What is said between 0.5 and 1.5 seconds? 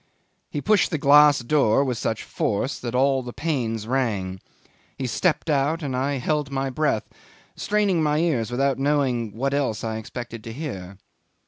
pushed the glass